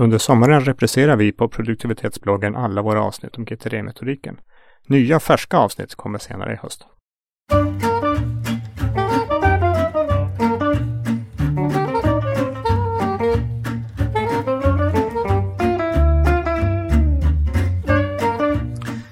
[0.00, 4.36] Under sommaren repriserar vi på produktivitetsbloggen alla våra avsnitt om GTD-metodiken.
[4.86, 6.86] Nya färska avsnitt kommer senare i höst.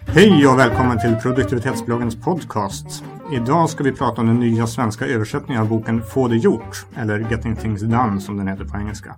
[0.07, 3.05] Hej och välkommen till produktivitetsbloggens podcast.
[3.33, 7.19] Idag ska vi prata om den nya svenska översättningen av boken Få det gjort, eller
[7.31, 9.17] Getting Things Done som den heter på engelska.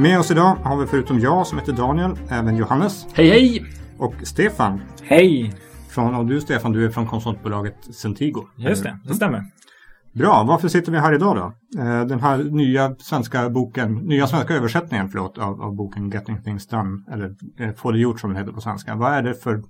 [0.00, 3.06] Med oss idag har vi förutom jag som heter Daniel, även Johannes.
[3.14, 3.64] Hej hej!
[3.98, 4.80] Och Stefan.
[5.02, 5.54] Hej!
[5.90, 8.48] Från, och du Stefan, du är från konsultbolaget Centigo.
[8.56, 9.44] Just det, det stämmer.
[10.12, 11.80] Bra, varför sitter vi här idag då?
[11.82, 16.66] Eh, den här nya svenska boken, nya svenska översättningen förlåt, av, av boken Getting Things
[16.66, 18.94] Done, eller eh, Få det gjort som den heter på svenska.
[18.94, 19.62] Vad är det för,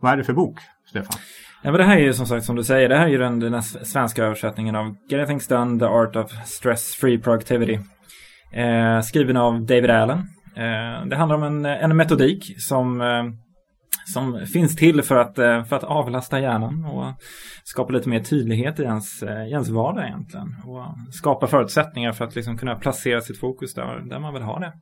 [0.00, 0.58] vad är det för bok,
[0.88, 1.20] Stefan?
[1.62, 3.18] Ja, men det här är ju som sagt som du säger, det här är ju
[3.18, 7.78] den, den svenska översättningen av Getting Things Done, The Art of Stress Free Productivity.
[8.52, 10.18] Eh, skriven av David Allen.
[10.56, 13.24] Eh, det handlar om en, en metodik som, eh,
[14.14, 17.14] som finns till för att, eh, för att avlasta hjärnan och
[17.64, 20.54] skapa lite mer tydlighet i ens, i ens vardag egentligen.
[20.64, 24.58] Och skapa förutsättningar för att liksom kunna placera sitt fokus där, där man vill ha
[24.58, 24.72] det.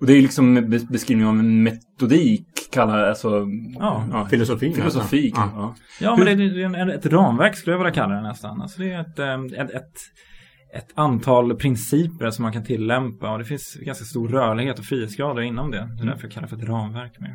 [0.00, 3.46] Och det är liksom beskrivning av en metodik, kallar alltså
[3.78, 4.72] ja, ja, filosofi.
[4.72, 5.50] Filosofi, ja.
[5.56, 5.74] ja.
[6.00, 8.62] ja men det är ett ramverk skulle jag vilja kalla det nästan.
[8.62, 9.18] Alltså det är ett,
[9.52, 9.92] ett, ett
[10.74, 15.42] ett antal principer som man kan tillämpa och det finns ganska stor rörlighet och frihetsgrader
[15.42, 15.76] inom det.
[15.76, 16.06] Det är mm.
[16.06, 17.20] därför jag kallar det för ett ramverk.
[17.20, 17.30] Med.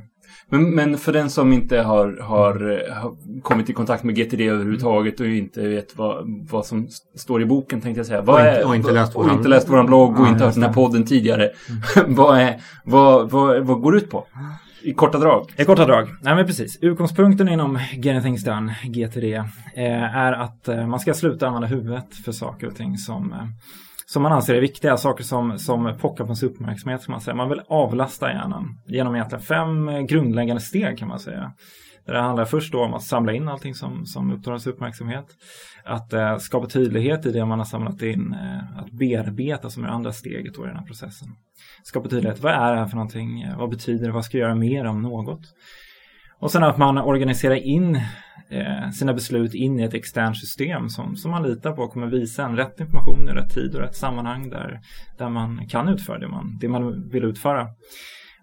[0.50, 2.54] Men, men för den som inte har, har,
[3.02, 7.46] har, kommit i kontakt med GTD överhuvudtaget och inte vet vad, vad som står i
[7.46, 8.22] boken tänkte jag säga.
[8.22, 10.46] Vad och, inte, och inte läst våran, och inte läst våran blogg och ja, inte
[10.46, 11.50] hört den här podden tidigare.
[11.98, 12.16] Mm.
[12.16, 14.28] vad, är, vad, vad, vad går det ut på?
[14.82, 15.54] I korta drag?
[15.58, 16.08] I korta drag.
[16.22, 16.78] Nej men precis.
[16.82, 19.36] Utgångspunkten inom Getting Things Done, GTD,
[19.76, 23.40] eh, är att eh, man ska sluta använda huvudet för saker och ting som, eh,
[24.06, 24.98] som man anser är viktiga.
[24.98, 27.06] Saker som, som pockar på ens uppmärksamhet.
[27.06, 27.36] Kan man, säga.
[27.36, 31.52] man vill avlasta hjärnan genom egentligen fem grundläggande steg kan man säga.
[32.12, 35.26] Det handlar först då om att samla in allting som, som upptar ens uppmärksamhet.
[35.86, 38.34] Att eh, skapa tydlighet i det man har samlat in.
[38.34, 41.28] Eh, att bearbeta som är andra steget då i den här processen.
[41.84, 42.40] Skapa tydlighet.
[42.40, 43.42] Vad är det här för någonting?
[43.42, 44.12] Eh, vad betyder det?
[44.12, 45.42] Vad ska jag göra mer om något?
[46.40, 47.96] Och sen att man organiserar in
[48.50, 52.46] eh, sina beslut in i ett externt system som, som man litar på kommer visa
[52.46, 54.80] en rätt information i rätt tid och rätt sammanhang där,
[55.18, 57.68] där man kan utföra det man, det man vill utföra.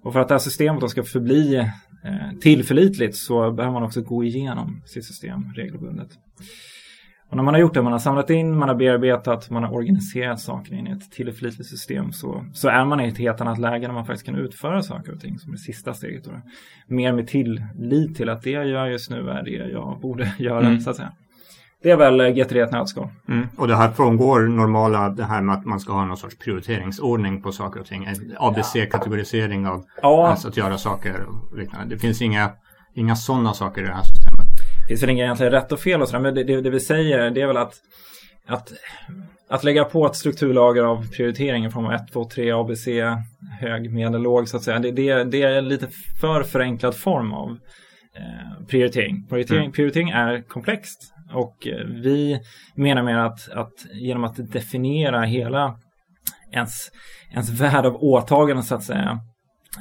[0.02, 1.70] Och för att det här systemet då ska förbli
[2.40, 6.08] tillförlitligt så behöver man också gå igenom sitt system regelbundet.
[7.28, 9.74] Och när man har gjort det, man har samlat in, man har bearbetat, man har
[9.74, 13.58] organiserat saker in i ett tillförlitligt system så, så är man i ett helt annat
[13.58, 16.24] läge när man faktiskt kan utföra saker och ting som det sista steget.
[16.24, 16.30] Då.
[16.86, 20.66] Mer med tillit till att det jag gör just nu är det jag borde göra
[20.66, 20.80] mm.
[20.80, 21.12] så att säga.
[21.86, 23.08] Det är väl GT3 ett nötskal.
[23.28, 23.48] Mm.
[23.56, 27.42] Och det här frångår normala, det här med att man ska ha någon sorts prioriteringsordning
[27.42, 28.08] på saker och ting.
[28.38, 30.28] ABC-kategorisering av ja.
[30.28, 31.94] alltså att göra saker och liknande.
[31.94, 32.50] Det finns inga,
[32.94, 34.46] inga sådana saker i det här systemet.
[34.82, 36.80] Det finns väl inga egentligen rätt och fel och sådär, men det, det, det vi
[36.80, 37.74] säger det är väl att,
[38.46, 38.72] att
[39.48, 42.86] att lägga på ett strukturlager av prioritering i form av 1, 2, 3, ABC,
[43.60, 44.78] hög, medel, låg så att säga.
[44.78, 45.86] Det, det, det är en lite
[46.20, 47.50] för förenklad form av
[48.16, 49.26] eh, prioritering.
[49.28, 49.72] Prioritering, mm.
[49.72, 51.12] prioritering är komplext.
[51.32, 52.40] Och eh, vi
[52.74, 55.78] menar med att, att genom att definiera hela
[56.52, 56.90] ens,
[57.30, 59.20] ens värld av åtaganden så att säga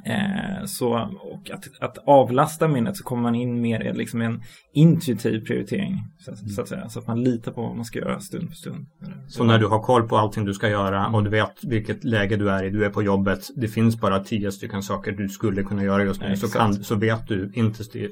[0.05, 4.41] Eh, så, och att, att avlasta minnet så kommer man in mer i liksom en
[4.73, 6.03] intuitiv prioritering.
[6.19, 6.89] Så, så, att säga.
[6.89, 8.85] Så att man litar på vad man ska göra stund för stund.
[9.27, 12.35] Så när du har koll på allting du ska göra och du vet vilket läge
[12.35, 15.63] du är i, du är på jobbet, det finns bara tio stycken saker du skulle
[15.63, 17.51] kunna göra just nu, så, kan, så vet du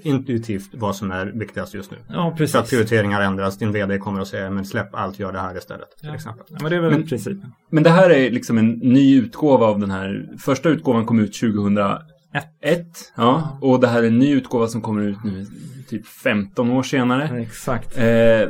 [0.04, 1.98] intuitivt vad som är viktigast just nu.
[2.08, 2.52] Ja, precis.
[2.52, 5.58] Så att prioriteringar ändras, din vd kommer att säga men släpp allt, gör det här
[5.58, 5.98] istället.
[6.00, 6.16] Till ja.
[6.16, 6.46] exempel.
[6.50, 7.52] Ja, men det är väl men, principen.
[7.70, 11.40] Men det här är liksom en ny utgåva av den här, första utgåvan kom ut
[11.40, 12.88] 2000 2001.
[13.16, 15.46] Ja, och det här är en ny utgåva som kommer ut nu
[15.90, 17.42] typ 15 år senare.
[17.42, 17.98] Exakt.
[17.98, 18.50] Eh,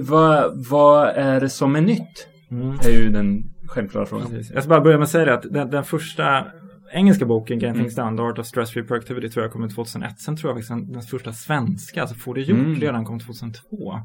[0.00, 2.26] vad, vad är det som är nytt?
[2.50, 2.70] Mm.
[2.70, 4.26] är ju den självklara frågan.
[4.26, 4.50] Precis.
[4.54, 6.46] Jag ska bara börja med att säga det att den, den första
[6.92, 8.20] engelska boken, Getting mm.
[8.20, 10.20] Art of Stress Free Productivity, tror jag kom 2001.
[10.20, 12.80] Sen tror jag faktiskt den, den första svenska, alltså Får det gjort, mm.
[12.80, 14.00] redan kom 2002.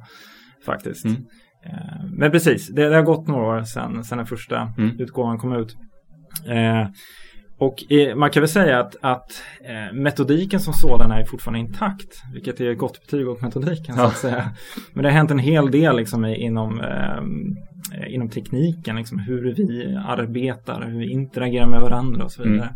[0.65, 1.06] Faktiskt.
[1.06, 1.25] Mm.
[1.65, 5.00] Eh, men precis, det, det, har gått några år sedan, sedan den första mm.
[5.00, 5.77] utgåvan kom ut.
[6.48, 6.88] Eh,
[7.57, 12.23] och eh, man kan väl säga att, att eh, metodiken som sådan är fortfarande intakt.
[12.33, 13.95] Vilket är gott betyg åt metodiken.
[13.97, 14.01] Ja.
[14.01, 14.51] Så att säga.
[14.93, 18.95] Men det har hänt en hel del liksom, inom, eh, inom tekniken.
[18.95, 22.53] Liksom, hur vi arbetar, hur vi interagerar med varandra och så mm.
[22.53, 22.75] vidare.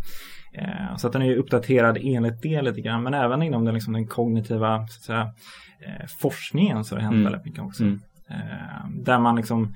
[0.54, 0.98] Mm.
[0.98, 3.04] så att den är uppdaterad enligt det lite grann.
[3.04, 5.34] Men även inom den, liksom, den kognitiva så att säga,
[6.22, 7.24] forskningen så har det hänt mm.
[7.24, 7.84] väldigt mycket också.
[7.84, 8.00] Mm.
[8.30, 9.74] Eh, där man liksom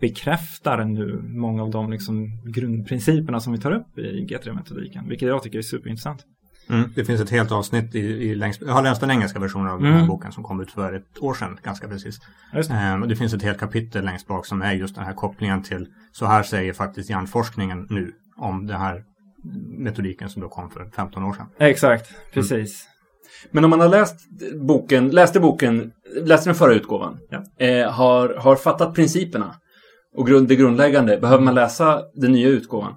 [0.00, 5.42] bekräftar nu många av de liksom grundprinciperna som vi tar upp i G3-metodiken, vilket jag
[5.42, 6.24] tycker är superintressant.
[6.68, 9.66] Mm, det finns ett helt avsnitt i, i längst, jag har läst den engelska versionen
[9.66, 9.84] av mm.
[9.84, 10.08] den här mm.
[10.08, 12.20] boken som kom ut för ett år sedan, ganska precis.
[12.52, 12.70] Det.
[12.70, 15.62] Ehm, och det finns ett helt kapitel längst bak som är just den här kopplingen
[15.62, 19.04] till, så här säger faktiskt hjärnforskningen nu om den här
[19.78, 21.46] metodiken som då kom för 15 år sedan.
[21.58, 22.88] Exakt, precis.
[23.50, 24.16] Men om man har läst
[24.54, 25.92] boken, läste boken,
[26.24, 27.66] läste den förra utgåvan, ja.
[27.66, 29.54] eh, har, har fattat principerna
[30.16, 32.94] och grund, det grundläggande, behöver man läsa den nya utgåvan?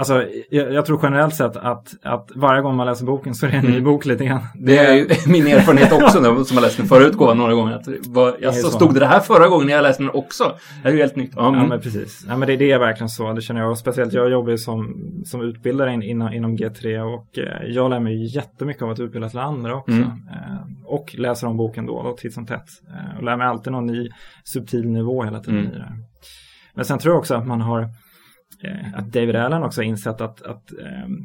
[0.00, 3.50] Alltså, jag, jag, tror generellt sett att, att varje gång man läser boken så är
[3.50, 3.84] det en ny mm.
[3.84, 4.40] bok lite grann.
[4.54, 7.76] Det är ju min erfarenhet också nu, som har läst den förra utgåvan några gånger.
[7.76, 10.56] Att, vad, jag så stod det här förra gången när jag läste den också?
[10.82, 11.34] Det är ju helt nytt.
[11.34, 12.24] Men, ja, men precis.
[12.28, 13.32] Ja, men det, det, är verkligen så.
[13.32, 13.70] Det känner jag.
[13.70, 14.94] Och speciellt jag jobbar ju som,
[15.24, 19.28] som utbildare in, inom, inom G3 och eh, jag lär mig jättemycket av att utbilda
[19.28, 19.92] till andra också.
[19.92, 20.08] Mm.
[20.08, 22.68] Eh, och läser om boken då, då titt som tätt.
[22.88, 24.08] Eh, och lär mig alltid någon ny
[24.44, 25.82] subtil nivå hela tiden mm.
[26.74, 27.88] Men sen tror jag också att man har
[28.94, 31.16] att David Allen också har insett att, att ehm,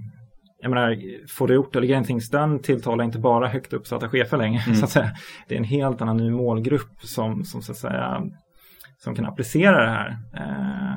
[0.61, 0.97] jag menar,
[1.27, 4.61] får det gjort eller Getting Done tilltalar inte bara högt uppsatta chefer längre.
[4.65, 4.75] Mm.
[4.79, 5.11] Så att säga.
[5.47, 8.21] Det är en helt annan ny målgrupp som, som så att säga
[8.97, 10.17] som kan applicera det här.
[10.33, 10.95] Eh,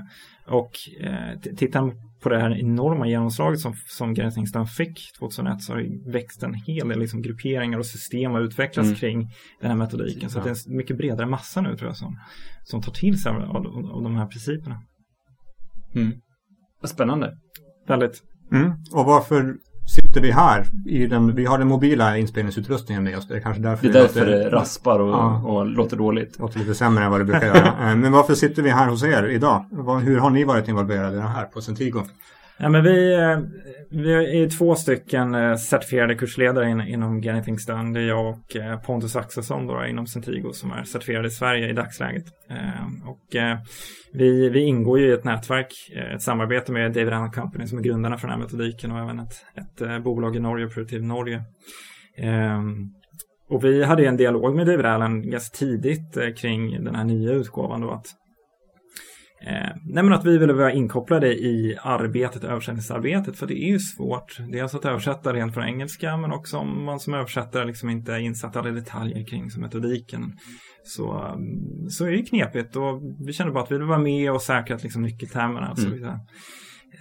[0.55, 0.71] och
[1.01, 5.73] eh, tittar på det här enorma genomslaget som, som Getting Things Done fick 2001 så
[5.73, 8.99] har det växt en hel del liksom, grupperingar och system har utvecklats mm.
[8.99, 9.31] kring
[9.61, 10.31] den här metodiken.
[10.31, 10.43] Så ja.
[10.43, 12.19] det är en mycket bredare massa nu tror jag som,
[12.65, 14.83] som tar till sig av, av, av de här principerna.
[15.95, 16.13] Mm.
[16.85, 17.33] Spännande.
[17.89, 18.23] Väldigt.
[18.53, 18.73] Mm.
[18.93, 19.55] Och varför
[19.89, 20.65] sitter vi här?
[20.87, 23.29] I den, vi har den mobila inspelningsutrustningen med oss.
[23.29, 25.43] Det är kanske därför det är därför det raspar och, ja.
[25.43, 26.39] och låter dåligt.
[26.39, 27.59] Låter lite sämre än vad det brukar göra.
[27.89, 29.65] Eh, men varför sitter vi här hos er idag?
[30.03, 32.03] Hur har ni varit involverade här på Centigo?
[32.61, 33.39] Ja, men vi, eh,
[33.91, 37.99] vi är två stycken eh, certifierade kursledare in, inom Getting Done.
[37.99, 41.71] Det är jag och eh, Pontus Axelsson då, inom Centigo som är certifierade i Sverige
[41.71, 42.25] i dagsläget.
[43.07, 43.37] Och
[44.13, 45.73] vi, vi ingår ju i ett nätverk,
[46.15, 49.19] ett samarbete med David Allen Company som är grundarna för den här metodiken och även
[49.19, 51.43] ett, ett bolag i Norge, Produktiv Norge.
[53.49, 57.81] Och vi hade en dialog med David Allen ganska tidigt kring den här nya utgåvan
[57.81, 58.07] då att
[59.41, 63.79] Eh, nej men att vi ville vara inkopplade i arbetet, översättningsarbetet, för det är ju
[63.79, 64.39] svårt.
[64.53, 68.19] Dels att översätta rent från engelska, men också om man som översättare liksom inte är
[68.19, 70.33] insatt i alla detaljer kring som metodiken.
[70.85, 71.37] Så,
[71.89, 74.77] så är det knepigt och vi kände bara att vi ville vara med och säkra
[74.77, 76.19] att liksom nyckeltermerna, alltså mm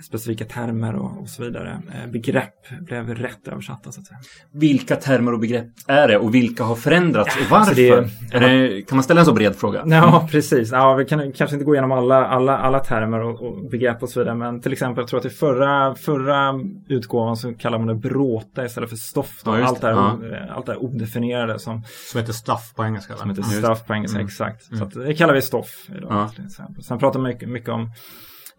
[0.04, 1.82] specifika termer och, och, så vidare.
[1.94, 4.20] Eh, begrepp blev rätt översatta så att säga.
[4.54, 7.70] Vilka termer och begrepp är det och vilka har förändrats ja, och varför?
[7.70, 9.84] Alltså det, det, kan man ställa en så bred fråga?
[9.86, 10.72] Ja, precis.
[10.72, 14.10] Ja, vi kan kanske inte gå igenom alla, alla, alla termer och, och begrepp och
[14.10, 14.36] så vidare.
[14.36, 16.54] Men till exempel, jag tror att i förra, förra
[16.88, 19.42] utgåvan så kallar man det bråta istället för stoff.
[19.46, 20.20] Ja, allt, det ja.
[20.56, 21.84] allt det odefinierade som...
[22.12, 23.16] Som heter stuff på engelska?
[23.16, 24.28] Som heter stuff på engelska, mm.
[24.28, 24.72] exakt.
[24.72, 24.80] Mm.
[24.80, 26.12] Så att, det kallar vi stoff idag.
[26.12, 26.30] Ja.
[26.36, 26.84] Till exempel.
[26.84, 27.92] Sen pratar man mycket, mycket om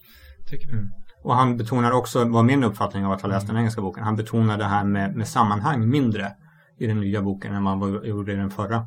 [0.50, 0.74] Tycker vi.
[0.74, 0.90] Mm.
[1.24, 4.16] Och han betonar också, var min uppfattning av att ha läst den engelska boken, han
[4.16, 6.32] betonar det här med, med sammanhang mindre
[6.78, 8.86] i den nya boken än vad man gjorde i den förra.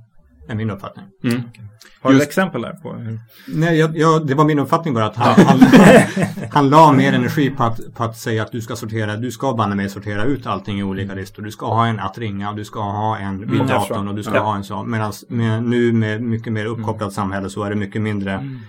[0.48, 1.06] Är min uppfattning.
[1.24, 1.36] Mm.
[1.36, 1.64] Okay.
[2.02, 2.72] Har du ett exempel där?
[2.72, 3.16] På?
[3.48, 5.60] Nej, jag, jag, det var min uppfattning bara att han, han,
[6.52, 9.52] han la mer energi på att, på att säga att du ska sortera, du ska
[9.52, 11.42] banne mig sortera ut allting i olika listor.
[11.42, 13.66] Du ska ha en att ringa, du ska ha en vid mm.
[13.66, 14.42] datorn och du ska ja.
[14.42, 14.90] ha en sån.
[14.90, 17.10] Medan med, nu med mycket mer uppkopplat mm.
[17.10, 18.60] samhälle så är det mycket mindre mm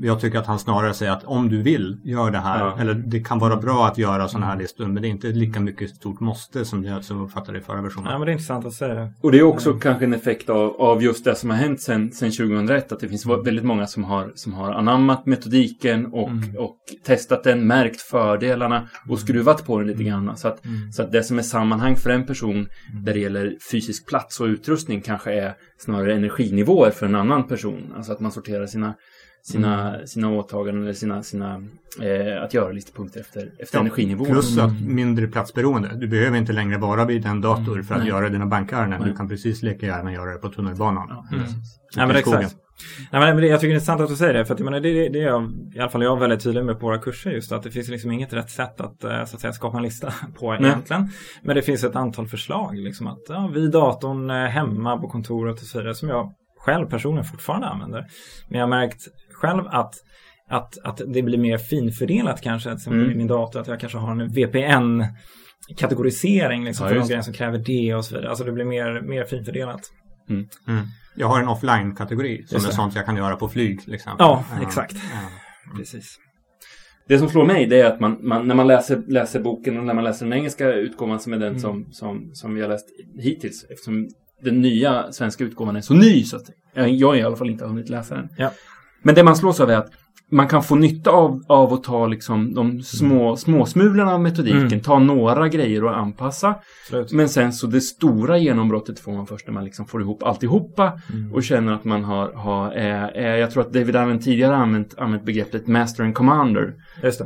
[0.00, 2.58] jag tycker att han snarare säger att om du vill, gör det här.
[2.58, 2.78] Ja.
[2.80, 5.60] Eller det kan vara bra att göra sådana här listor, men det är inte lika
[5.60, 8.12] mycket stort måste som jag som uppfattade det i förra versionen.
[8.12, 9.12] Ja, men det är intressant att säga.
[9.20, 12.10] Och det är också kanske en effekt av, av just det som har hänt sen
[12.10, 12.92] 2001.
[12.92, 17.66] Att det finns väldigt många som har, som har anammat metodiken och, och testat den,
[17.66, 20.36] märkt fördelarna och skruvat på den lite grann.
[20.36, 20.62] Så att,
[20.92, 22.68] så att det som är sammanhang för en person
[23.04, 27.92] där det gäller fysisk plats och utrustning kanske är snarare energinivåer för en annan person.
[27.96, 28.94] Alltså att man sorterar sina
[29.48, 31.62] sina, sina åtaganden eller sina, sina
[32.02, 34.24] eh, att göra listepunkter efter, efter Ja, energinivå.
[34.24, 35.88] Plus att mindre platsberoende.
[35.96, 38.08] Du behöver inte längre vara vid en dator för att Nej.
[38.08, 39.02] göra dina bankärenden.
[39.02, 41.06] Du kan precis leka gärna göra det på tunnelbanan.
[41.10, 41.44] Ja, Mm.
[41.96, 42.56] Ja, men exakt.
[43.12, 44.44] Nej, men det- jag tycker det är intressant att du säger det.
[44.44, 46.80] För att, jag menar, det, det, är jag, i alla fall jag väldigt tydlig med
[46.80, 47.30] på våra kurser.
[47.30, 49.82] Just att det finns liksom inget rätt sätt att, eh, så att säga, skapa en
[49.82, 50.64] lista på Nej.
[50.70, 51.08] egentligen.
[51.42, 52.76] Men det finns ett antal förslag.
[52.76, 55.94] Liksom att ja, vid datorn eh, hemma på kontoret och så vidare.
[55.94, 56.32] Som jag
[56.68, 58.06] själv personligen fortfarande använder.
[58.48, 59.00] Men jag har märkt
[59.32, 59.94] själv att
[60.50, 62.68] att, att det blir mer finfördelat kanske.
[62.68, 63.12] Till exempel Mm.
[63.12, 63.60] i min dator.
[63.60, 65.04] Att jag kanske har en VPN
[65.76, 68.28] kategorisering liksom, Ja, för de grejer som kräver det och så vidare.
[68.28, 69.80] Alltså det blir mer, mer finfördelat.
[70.30, 70.46] Mm.
[71.16, 74.24] Jag har en offline-kategori som är sånt jag kan göra på flyg till exempel.
[74.26, 74.92] Ja, Eh, exakt.
[74.94, 76.16] eh, Precis.
[77.08, 79.84] Det som slår mig det är att man, man, när man läser, läser boken och
[79.84, 82.86] när man läser den engelska utgåvan som är den som, som, som vi har läst
[83.22, 84.08] hittills eftersom
[84.42, 87.64] den nya svenska utgåvan är så ny så att jag, har i alla fall inte
[87.66, 88.28] hunnit läsa den.
[88.36, 88.50] Ja.
[89.02, 89.90] Men det man slås av är att
[90.30, 94.80] man kan få nytta av, av att ta liksom de små, småsmulorna av metodiken, Mm.
[94.80, 96.54] ta några grejer och anpassa.
[96.84, 97.12] Absolut.
[97.12, 101.00] Men sen så det stora genombrottet får man först när man liksom får ihop alltihopa
[101.12, 101.32] Mm.
[101.32, 104.98] och känner att man har, har är, är, jag tror att David Allen tidigare använt,
[104.98, 106.74] använt begreppet master and commander.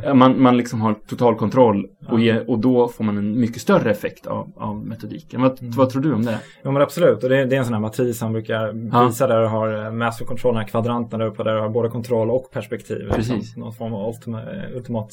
[0.04, 2.24] Ja, Man, man liksom har total kontroll och, Ja.
[2.24, 5.40] ge, och då får man en mycket större effekt av, av metodiken.
[5.42, 5.72] Vad, Mm.
[5.76, 6.38] vad tror du om det?
[6.64, 9.06] Jo men absolut, och det, det är en sån här matris han brukar Ja.
[9.06, 11.68] visa där du har eh, master control, den här kvadranten där uppe där du har
[11.68, 13.10] både kontroll och perspektiv.
[13.14, 13.32] Precis.
[13.32, 14.42] Liksom, någon form av ultima,
[14.74, 15.10] ultimat,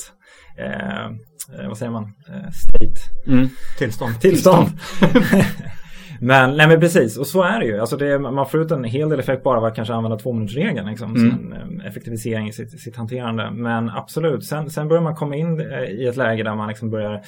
[0.57, 3.31] eh, eh, vad säger man, eh, state.
[3.31, 3.47] Mm.
[3.77, 4.21] Tillstånd.
[4.21, 4.67] Tillstånd.
[6.21, 7.79] men, nej men precis, och så är det ju.
[7.79, 10.87] Alltså det, man får ut en hel del effekt bara av att kanske använda tvåminutersregeln
[10.89, 11.53] liksom, Mm.
[11.53, 13.51] en eh, effektivisering i sitt, sitt hanterande.
[13.51, 16.89] Men absolut, sen, sen börjar man komma in eh, i ett läge där man liksom
[16.89, 17.21] börjar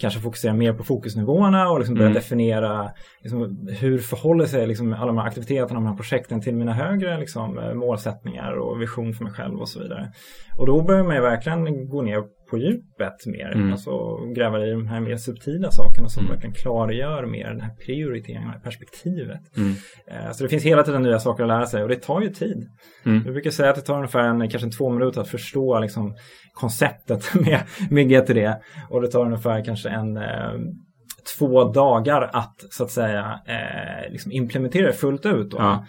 [0.00, 2.14] kanske fokusera mer på fokusnivåerna och liksom börja Mm.
[2.14, 2.90] definiera
[3.22, 7.18] liksom, hur förhåller sig liksom, alla de här aktiviteterna, de här projekten till mina högre
[7.18, 10.12] liksom, eh, målsättningar och vision för mig själv och så vidare.
[10.58, 13.72] Och då börjar man ju verkligen gå ner på djupet mer, Mm.
[13.72, 16.32] alltså gräva i de här mer subtila sakerna som Mm.
[16.32, 19.40] verkligen klargör mer den här prioriteringen, det här perspektivet.
[19.56, 19.72] Mm.
[20.06, 22.28] Eh, Så det finns hela tiden nya saker att lära sig och det tar ju
[22.28, 22.66] tid.
[23.06, 23.22] Mm.
[23.24, 26.16] Vi brukar säga att det tar ungefär en, kanske en två minuter att förstå liksom,
[26.52, 27.60] konceptet med,
[27.90, 28.54] med GTD.
[28.90, 30.52] Och det tar ungefär kanske en eh,
[31.38, 35.50] två dagar att så att säga eh, liksom implementera det fullt ut.
[35.50, 35.56] Då.
[35.58, 35.86] Ja.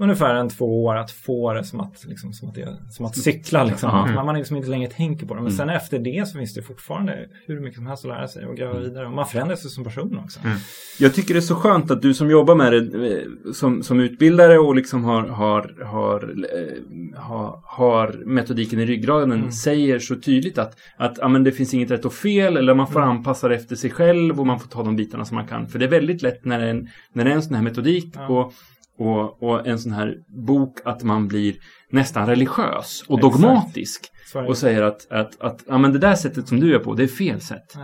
[0.00, 3.16] Ungefär en två år att få det som att, liksom, som att, det, som att
[3.16, 3.64] cykla.
[3.64, 3.90] Liksom.
[3.90, 5.40] Att man, man liksom inte längre tänker på det.
[5.40, 5.56] Men Mm.
[5.58, 8.56] sen efter det så finns det fortfarande hur mycket som helst att lära sig och
[8.56, 9.06] gräva vidare.
[9.06, 10.40] Och man förändras ju som person också.
[10.44, 10.56] Mm.
[10.98, 14.00] Jag tycker det är så skönt att du som jobbar med det eh, som, som
[14.00, 19.52] utbildare och liksom har, har, har, eh, har, har metodiken i ryggraden Mm.
[19.52, 22.86] säger så tydligt att, att ja, men det finns inget rätt och fel eller man
[22.86, 23.10] får Mm.
[23.16, 25.66] anpassa det efter sig själv och man får ta de bitarna som man kan.
[25.68, 27.62] För det är väldigt lätt när det är en, när det är en sån här
[27.62, 28.52] metodik och,
[29.00, 30.14] och, och en sån här
[30.46, 31.54] bok att man blir
[31.90, 33.34] nästan religiös och Exakt.
[33.42, 34.00] dogmatisk
[34.32, 34.38] det.
[34.38, 37.02] och säger att, att, att ja, men det där sättet som du är på, det
[37.02, 37.74] är fel sätt.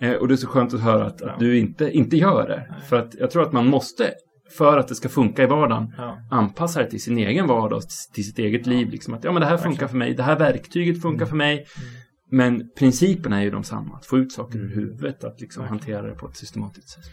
[0.00, 0.06] Ja.
[0.06, 1.30] Eh, och det är så skönt att höra att, Ja.
[1.30, 2.66] att du inte, inte gör det.
[2.70, 2.80] Nej.
[2.88, 4.10] För att jag tror att man måste,
[4.58, 6.18] för att det ska funka i vardagen, Ja.
[6.30, 7.82] anpassa det till sin egen vardag,
[8.14, 8.90] till sitt eget liv.
[8.90, 9.88] Liksom att ja, men det här funkar Verkligen.
[9.88, 11.66] för mig, det här verktyget funkar för mig.
[12.30, 15.80] Men principerna är ju de samma, att få ut saker ur huvudet, att liksom Verkligen.
[15.80, 17.04] hantera det på ett systematiskt sätt.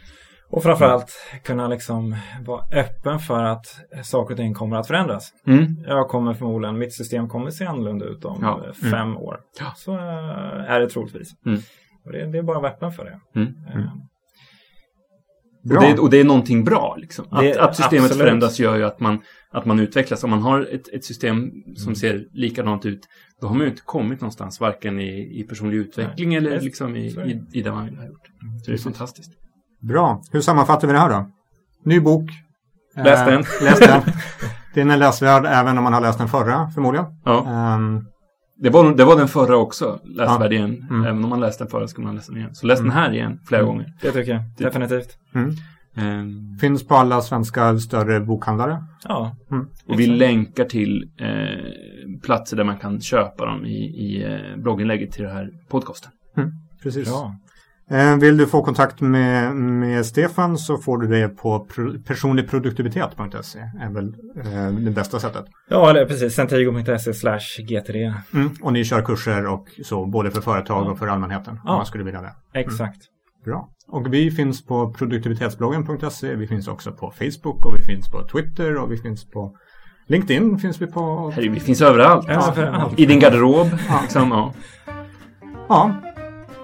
[0.52, 1.12] Och framförallt
[1.44, 2.16] kunna liksom
[2.46, 3.66] vara öppen för att
[4.04, 5.30] saker och ting kommer att förändras.
[5.48, 5.76] Mm.
[5.88, 8.66] Jag kommer förmodligen, mitt system kommer se annorlunda ut om Ja.
[8.68, 9.40] eh, fem år.
[9.60, 9.74] Ja.
[9.76, 11.30] Så eh, är det troligtvis.
[11.46, 11.60] Mm.
[12.06, 13.40] Och det, det är bara att vara öppen för det.
[13.40, 13.54] Mm.
[13.74, 13.92] Eh,
[15.64, 15.78] Bra.
[15.80, 16.96] Och, det, och det är någonting bra.
[17.00, 17.26] Liksom.
[17.32, 18.22] Att, Det- att systemet absolut.
[18.28, 20.24] förändras gör ju att man, att man utvecklas.
[20.24, 21.96] Om man har ett, ett system som Mm.
[21.96, 23.00] ser likadant ut,
[23.42, 26.96] då har man ju inte kommit någonstans, varken i, i personlig utveckling eller Just- liksom
[26.96, 28.28] i, i, i det man vill ha gjort.
[28.66, 29.32] Så det är fantastiskt.
[29.82, 30.22] Bra.
[30.32, 31.30] Hur sammanfattar vi det här då?
[31.86, 32.30] Ny bok.
[32.96, 33.44] Läs Eh, den.
[33.62, 34.02] läs den.
[34.74, 37.06] Den är läsvärd även om man har läst den förra förmodligen.
[37.26, 37.46] Ja.
[37.48, 38.06] Ehm,
[38.58, 40.56] Det var, det var den förra också, läsvärd Ja.
[40.58, 40.88] igen.
[40.90, 41.06] Mm.
[41.06, 42.56] Även om man läste den förra ska man läsa den igen.
[42.56, 42.90] Så läs Mm.
[42.90, 43.72] den här igen flera Mm.
[43.74, 43.94] gånger.
[44.02, 44.42] det tycker jag.
[44.58, 45.18] Definitivt.
[45.36, 45.52] mm.
[45.98, 48.84] Ehm, Finns på alla svenska större bokhandlare.
[49.04, 49.36] Ja.
[49.52, 49.68] Mm.
[49.88, 55.12] och vi länkar till eh, platser där man kan köpa dem i, i eh, blogginlägget
[55.12, 56.12] till den här podcasten.
[56.84, 57.10] Precis.
[57.10, 57.36] Bra.
[57.92, 63.60] Eh, vill du få kontakt med, med Stefan så får du det på pro, personligproduktivitet.se.
[63.60, 65.46] är väl eh, det bästa sättet.
[65.70, 66.36] Ja, eller precis.
[66.36, 67.96] Centigo.se slash GTD.
[68.34, 71.60] Mm, och ni kör kurser och så, både för företag och för allmänheten.
[71.64, 71.72] Ja.
[71.72, 72.60] Om man skulle vilja det.
[72.60, 73.02] Exakt.
[73.46, 73.70] Bra.
[73.88, 76.36] Och vi finns på produktivitetsbloggen.se.
[76.36, 79.56] Vi finns också på Facebook och vi finns på Twitter och vi finns på
[80.08, 81.32] LinkedIn finns vi på.
[81.36, 82.26] Herre, vi finns överallt.
[82.28, 83.00] Ja, överallt.
[83.00, 83.68] I din garderob.
[84.02, 84.54] Liksom, ja.
[85.70, 86.11] Ja.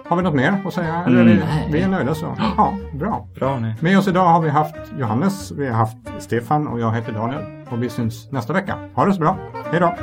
[0.09, 1.03] Har vi något mer att säga?
[1.05, 1.69] Eller är vi, Nej.
[1.71, 2.35] vi är nöjda så.
[2.57, 3.27] Ja, bra.
[3.35, 3.73] Bra nu.
[3.79, 7.41] Med oss idag har vi haft Johannes, vi har haft Stefan och jag heter Daniel.
[7.69, 8.75] Och vi syns nästa vecka.
[8.93, 9.37] Ha det så bra.
[9.71, 9.93] Hej då!